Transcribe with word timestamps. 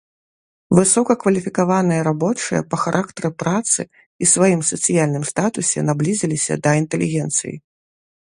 Высокакваліфікаваныя 0.77 2.05
рабочыя 2.07 2.61
па 2.71 2.77
характары 2.83 3.29
працы 3.43 3.81
і 4.25 4.29
сваім 4.33 4.61
сацыяльным 4.71 5.23
статусе 5.33 5.79
наблізіліся 5.91 6.53
да 6.69 6.73
інтэлігенцыі. 6.81 7.55